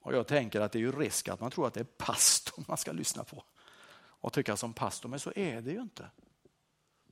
Och 0.00 0.14
Jag 0.14 0.26
tänker 0.26 0.60
att 0.60 0.72
det 0.72 0.78
är 0.78 0.80
ju 0.80 0.92
risk 0.92 1.28
att 1.28 1.40
man 1.40 1.50
tror 1.50 1.66
att 1.66 1.74
det 1.74 1.80
är 1.80 1.84
pastorn 1.84 2.64
man 2.68 2.76
ska 2.76 2.92
lyssna 2.92 3.24
på 3.24 3.44
och 4.22 4.32
tycka 4.32 4.56
som 4.56 4.74
pastor, 4.74 5.08
men 5.08 5.20
så 5.20 5.32
är 5.36 5.62
det 5.62 5.70
ju 5.70 5.80
inte. 5.80 6.10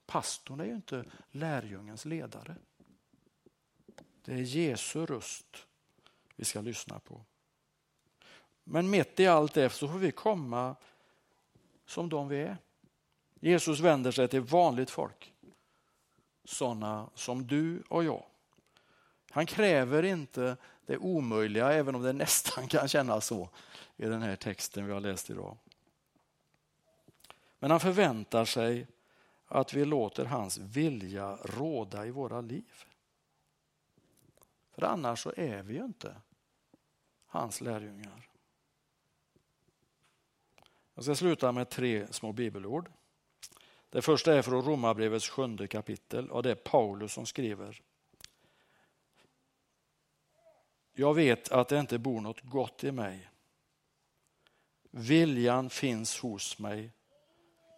Pastorn 0.06 0.60
är 0.60 0.64
ju 0.64 0.74
inte 0.74 1.04
lärjungens 1.30 2.04
ledare. 2.04 2.56
Det 4.22 4.32
är 4.32 4.38
Jesu 4.38 5.06
röst 5.06 5.66
vi 6.36 6.44
ska 6.44 6.60
lyssna 6.60 6.98
på. 6.98 7.24
Men 8.64 8.90
mitt 8.90 9.20
i 9.20 9.26
allt 9.26 9.54
det 9.54 9.70
så 9.70 9.88
får 9.88 9.98
vi 9.98 10.12
komma 10.12 10.76
som 11.86 12.08
de 12.08 12.28
vi 12.28 12.40
är. 12.40 12.56
Jesus 13.40 13.80
vänder 13.80 14.10
sig 14.10 14.28
till 14.28 14.40
vanligt 14.40 14.90
folk. 14.90 15.34
Sådana 16.44 17.10
som 17.14 17.46
du 17.46 17.82
och 17.88 18.04
jag. 18.04 18.24
Han 19.30 19.46
kräver 19.46 20.02
inte 20.02 20.56
det 20.86 20.98
omöjliga, 20.98 21.72
även 21.72 21.94
om 21.94 22.02
det 22.02 22.12
nästan 22.12 22.66
kan 22.68 22.88
kännas 22.88 23.26
så 23.26 23.48
i 23.96 24.06
den 24.06 24.22
här 24.22 24.36
texten 24.36 24.86
vi 24.86 24.92
har 24.92 25.00
läst 25.00 25.30
idag. 25.30 25.56
Men 27.58 27.70
han 27.70 27.80
förväntar 27.80 28.44
sig 28.44 28.86
att 29.46 29.74
vi 29.74 29.84
låter 29.84 30.24
hans 30.24 30.58
vilja 30.58 31.36
råda 31.36 32.06
i 32.06 32.10
våra 32.10 32.40
liv. 32.40 32.84
För 34.72 34.82
annars 34.82 35.22
så 35.22 35.32
är 35.36 35.62
vi 35.62 35.74
ju 35.74 35.84
inte 35.84 36.16
hans 37.26 37.60
lärjungar. 37.60 38.28
Jag 40.94 41.04
ska 41.04 41.14
sluta 41.14 41.52
med 41.52 41.68
tre 41.68 42.06
små 42.12 42.32
bibelord. 42.32 42.90
Det 43.90 44.02
första 44.02 44.34
är 44.34 44.42
från 44.42 44.64
Romarbrevets 44.64 45.28
sjunde 45.28 45.66
kapitel 45.66 46.30
och 46.30 46.42
det 46.42 46.50
är 46.50 46.54
Paulus 46.54 47.12
som 47.12 47.26
skriver. 47.26 47.82
Jag 50.92 51.14
vet 51.14 51.52
att 51.52 51.68
det 51.68 51.80
inte 51.80 51.98
bor 51.98 52.20
något 52.20 52.40
gott 52.40 52.84
i 52.84 52.92
mig. 52.92 53.28
Viljan 54.90 55.70
finns 55.70 56.18
hos 56.18 56.58
mig, 56.58 56.90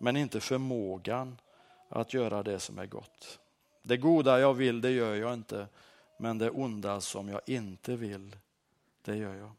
men 0.00 0.16
inte 0.16 0.40
förmågan 0.40 1.40
att 1.88 2.14
göra 2.14 2.42
det 2.42 2.60
som 2.60 2.78
är 2.78 2.86
gott. 2.86 3.40
Det 3.82 3.96
goda 3.96 4.40
jag 4.40 4.54
vill, 4.54 4.80
det 4.80 4.90
gör 4.90 5.14
jag 5.14 5.34
inte, 5.34 5.68
men 6.18 6.38
det 6.38 6.50
onda 6.50 7.00
som 7.00 7.28
jag 7.28 7.40
inte 7.46 7.96
vill, 7.96 8.36
det 9.02 9.16
gör 9.16 9.34
jag. 9.34 9.52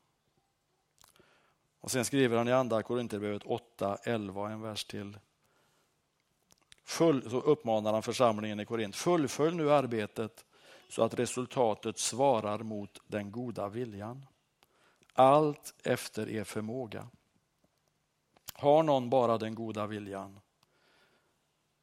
Och 1.79 1.91
Sen 1.91 2.05
skriver 2.05 2.37
han 2.37 2.47
i 2.47 2.51
andra 2.51 2.83
Korinthierbrevet 2.83 3.43
8, 3.43 3.97
11 4.03 4.49
en 4.51 4.61
vers 4.61 4.85
till. 4.85 5.17
Full, 6.83 7.29
så 7.29 7.39
uppmanar 7.39 7.93
han 7.93 8.03
församlingen 8.03 8.59
i 8.59 8.65
Korint, 8.65 8.95
fullfölj 8.95 9.55
nu 9.55 9.71
arbetet 9.71 10.45
så 10.89 11.03
att 11.03 11.19
resultatet 11.19 11.99
svarar 11.99 12.59
mot 12.59 13.01
den 13.07 13.31
goda 13.31 13.69
viljan. 13.69 14.25
Allt 15.13 15.73
efter 15.83 16.29
er 16.29 16.43
förmåga. 16.43 17.07
Har 18.53 18.83
någon 18.83 19.09
bara 19.09 19.37
den 19.37 19.55
goda 19.55 19.87
viljan 19.87 20.39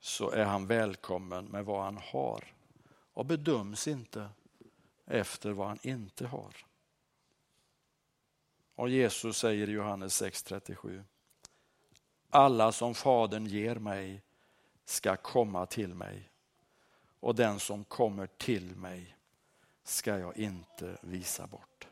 så 0.00 0.30
är 0.30 0.44
han 0.44 0.66
välkommen 0.66 1.44
med 1.44 1.64
vad 1.64 1.84
han 1.84 1.96
har 1.96 2.44
och 3.12 3.26
bedöms 3.26 3.88
inte 3.88 4.28
efter 5.06 5.50
vad 5.50 5.68
han 5.68 5.78
inte 5.82 6.26
har. 6.26 6.56
Och 8.74 8.88
Jesus 8.88 9.38
säger 9.38 9.68
i 9.68 9.72
Johannes 9.72 10.22
6.37 10.22 11.04
Alla 12.30 12.72
som 12.72 12.94
Fadern 12.94 13.46
ger 13.46 13.74
mig 13.74 14.22
ska 14.90 15.16
komma 15.16 15.66
till 15.66 15.94
mig 15.94 16.30
och 17.20 17.34
den 17.34 17.60
som 17.60 17.84
kommer 17.84 18.26
till 18.26 18.76
mig 18.76 19.16
ska 19.82 20.18
jag 20.18 20.36
inte 20.36 20.98
visa 21.02 21.46
bort. 21.46 21.88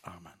Amen. 0.00 0.39